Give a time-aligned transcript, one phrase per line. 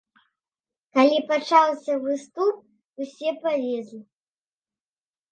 [0.99, 2.55] Калі пачаўся выступ,
[3.05, 3.99] усе палезлі.